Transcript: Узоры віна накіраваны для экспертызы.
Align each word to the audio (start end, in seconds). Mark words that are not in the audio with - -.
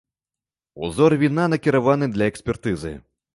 Узоры 0.87 1.19
віна 1.23 1.45
накіраваны 1.53 2.09
для 2.17 2.31
экспертызы. 2.35 2.97